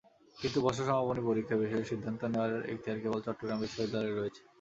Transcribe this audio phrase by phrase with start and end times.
[0.37, 4.41] কিন্তু বর্ষ সমাপনী পরীক্ষার বিষয়ে সিদ্ধান্ত নেওয়ার এখতিয়ার কেবল চট্টগ্রাম বিশ্ববিদ্যালয়ের রয়েছে।